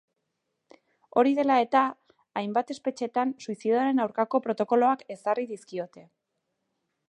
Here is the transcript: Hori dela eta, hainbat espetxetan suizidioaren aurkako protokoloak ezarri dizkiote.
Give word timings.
Hori 1.21 1.33
dela 1.39 1.57
eta, 1.65 1.81
hainbat 2.41 2.73
espetxetan 2.75 3.35
suizidioaren 3.45 4.03
aurkako 4.07 4.43
protokoloak 4.47 5.07
ezarri 5.17 5.49
dizkiote. 5.55 6.07